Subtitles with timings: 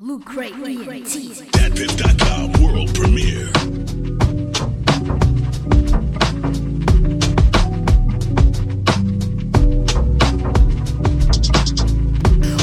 [0.00, 1.06] Loot Crate ENT.
[1.54, 3.46] DatPiff.com world premiere.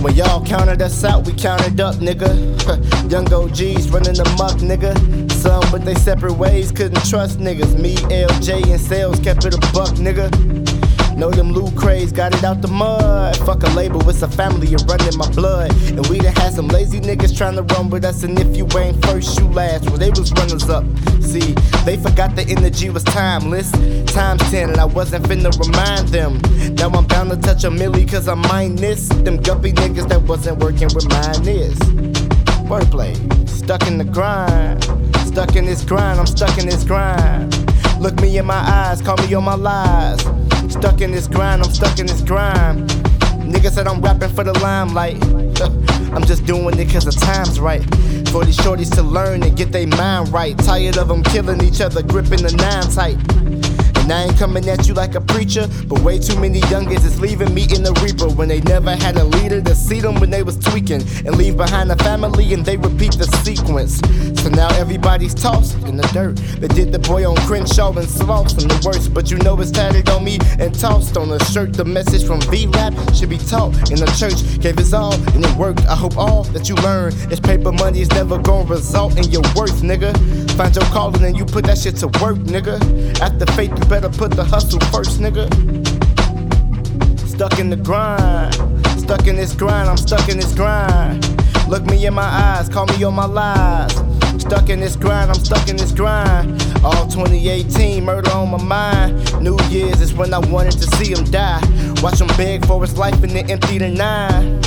[0.00, 2.30] When y'all counted us out, we counted up, nigga.
[3.12, 5.30] Young OGs running amok, nigga.
[5.32, 7.78] Some with they separate ways, couldn't trust niggas.
[7.78, 10.67] Me, LJ, and sales kept it a buck, nigga.
[11.18, 13.36] Know them loot craze, got it out the mud.
[13.38, 15.72] Fuck a label, it's a family, you're running my blood.
[15.88, 18.22] And we done had some lazy niggas trying to run with us.
[18.22, 19.86] And if you ain't first, you last.
[19.86, 20.84] Well, they was runners up.
[21.20, 21.54] See,
[21.84, 23.72] they forgot the energy was timeless.
[24.12, 26.40] Times 10, and I wasn't finna remind them.
[26.76, 28.42] Now I'm bound to touch a milli, cause I'm
[28.76, 29.08] this.
[29.08, 31.76] Them guppy niggas that wasn't working with mine is.
[32.70, 33.16] Wordplay,
[33.48, 34.84] stuck in the grind.
[35.26, 37.56] Stuck in this grind, I'm stuck in this grind.
[37.98, 40.47] Look me in my eyes, call me on my lies.
[40.68, 42.90] Stuck in this grind, I'm stuck in this grind.
[43.48, 45.22] Nigga said I'm rapping for the limelight.
[46.14, 47.82] I'm just doing it cause the time's right.
[48.30, 50.56] For these shorties to learn and get their mind right.
[50.58, 53.57] Tired of them killing each other, gripping the nine tight.
[54.12, 57.52] I ain't coming at you like a preacher, but way too many youngins is leaving
[57.52, 60.42] me in the reaper when they never had a leader to see them when they
[60.42, 64.00] was tweaking and leave behind a family and they repeat the sequence.
[64.42, 66.36] So now everybody's tossed in the dirt.
[66.60, 69.70] They did the boy on Crenshaw and Slauson and the worst, but you know it's
[69.70, 71.72] tatted on me and tossed on a shirt.
[71.72, 74.60] The message from V-Rap should be taught in the church.
[74.60, 75.84] Gave his all and it worked.
[75.86, 79.42] I hope all that you learn is paper money is never gonna result in your
[79.56, 80.14] worth, nigga.
[80.56, 82.78] Find your calling and you put that shit to work, nigga.
[83.20, 85.48] After faith, you better put the hustle first, nigga.
[87.26, 88.54] Stuck in the grind,
[89.00, 91.26] stuck in this grind, I'm stuck in this grind.
[91.68, 93.92] Look me in my eyes, call me on my lies.
[94.40, 96.62] Stuck in this grind, I'm stuck in this grind.
[96.84, 99.42] All 2018, murder on my mind.
[99.42, 101.60] New Year's is when I wanted to see him die.
[102.00, 104.60] Watch him beg for his life and then empty the nine.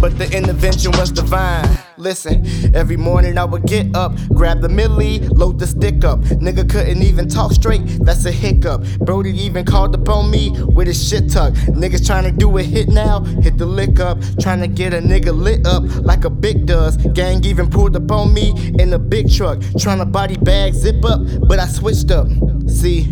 [0.00, 1.78] But the intervention was divine.
[1.96, 2.44] Listen,
[2.74, 6.20] every morning I would get up, grab the millie, load the stick up.
[6.20, 8.82] Nigga couldn't even talk straight, that's a hiccup.
[9.00, 11.54] Brody even called up on me with his shit tuck.
[11.54, 14.18] Niggas trying to do a hit now, hit the lick up.
[14.40, 16.96] Trying to get a nigga lit up like a big does.
[16.96, 19.60] Gang even pulled up on me in a big truck.
[19.78, 22.26] Trying to body bag zip up, but I switched up.
[22.66, 23.08] See,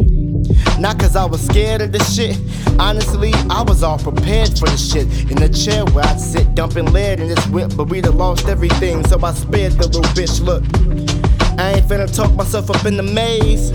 [0.79, 2.39] not cause I was scared of the shit.
[2.79, 5.07] Honestly, I was all prepared for the shit.
[5.31, 8.49] In the chair where I'd sit dumping lead in this whip, but we'd have lost
[8.49, 10.41] everything, so I spared the little bitch.
[10.41, 10.65] Look,
[11.59, 13.71] I ain't finna talk myself up in the maze.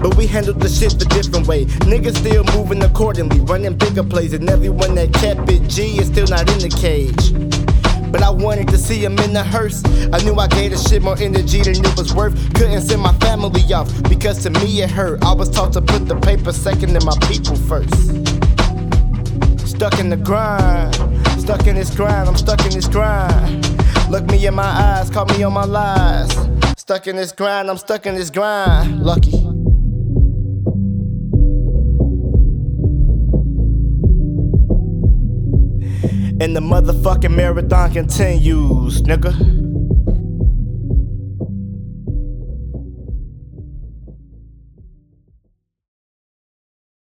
[0.00, 1.66] But we handled the shit the different way.
[1.84, 6.26] Niggas still moving accordingly, running bigger plays, and everyone that kept it G is still
[6.26, 7.49] not in the cage.
[8.10, 9.82] But I wanted to see him in the hearse.
[10.12, 12.34] I knew I gave the shit more energy than it was worth.
[12.54, 15.22] Couldn't send my family off because to me it hurt.
[15.24, 17.94] I was taught to put the paper second and my people first.
[19.66, 20.94] Stuck in the grind,
[21.40, 23.66] stuck in this grind, I'm stuck in this grind.
[24.10, 26.30] Look me in my eyes, call me on my lies.
[26.76, 29.02] Stuck in this grind, I'm stuck in this grind.
[29.02, 29.49] Lucky.
[36.40, 39.59] And the motherfucking marathon continues, nigga.